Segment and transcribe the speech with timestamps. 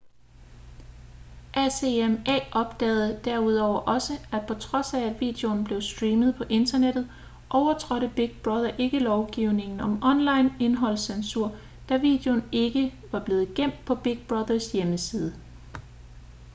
[1.53, 7.11] acma opdagede derudover også at på trods af at videoen blev streamet på internettet
[7.49, 11.57] overtrådte big brother ikke lovgivningen om online indholdscensur
[11.89, 15.33] da videoen ikke var blevet gemt på big brother"s hjemmeside